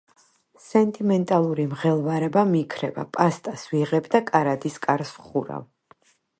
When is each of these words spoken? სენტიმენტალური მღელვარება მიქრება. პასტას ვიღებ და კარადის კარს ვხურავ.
სენტიმენტალური 0.67 1.65
მღელვარება 1.73 2.45
მიქრება. 2.55 3.05
პასტას 3.19 3.69
ვიღებ 3.75 4.11
და 4.17 4.25
კარადის 4.33 4.83
კარს 4.89 5.17
ვხურავ. 5.19 5.65